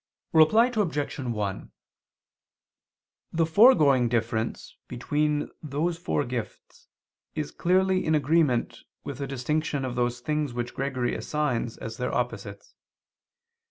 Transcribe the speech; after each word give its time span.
Reply 0.33 0.71
Obj. 0.75 1.19
1: 1.19 1.71
The 3.31 3.45
foregoing 3.45 4.09
difference 4.09 4.75
between 4.87 5.51
those 5.61 5.99
four 5.99 6.25
gifts 6.25 6.87
is 7.35 7.51
clearly 7.51 8.03
in 8.03 8.15
agreement 8.15 8.79
with 9.03 9.19
the 9.19 9.27
distinction 9.27 9.85
of 9.85 9.93
those 9.95 10.19
things 10.19 10.55
which 10.55 10.73
Gregory 10.73 11.13
assigns 11.13 11.77
as 11.77 11.97
their 11.97 12.11
opposites. 12.15 12.73